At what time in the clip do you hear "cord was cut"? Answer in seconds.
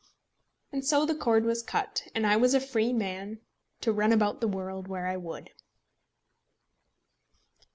1.13-2.07